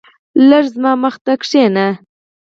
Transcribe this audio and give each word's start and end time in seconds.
لږ 0.49 0.65
زما 0.73 0.91
مخی 1.03 1.19
ته 1.25 1.33
کينه 1.43 1.87